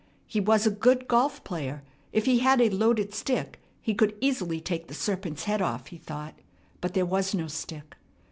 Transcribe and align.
He 0.25 0.39
was 0.39 0.65
a 0.65 0.71
good 0.71 1.07
golf 1.07 1.43
player; 1.43 1.83
if 2.11 2.25
he 2.25 2.39
had 2.39 2.59
a 2.59 2.71
loaded 2.71 3.13
stick, 3.13 3.59
he 3.83 3.93
could 3.93 4.15
easily 4.19 4.59
take 4.59 4.87
the 4.87 4.95
serpent's 4.95 5.43
head 5.43 5.61
off, 5.61 5.89
he 5.89 5.97
thought; 5.99 6.33
but 6.81 6.95
there 6.95 7.05
was 7.05 7.35
no 7.35 7.45
stick. 7.45 7.95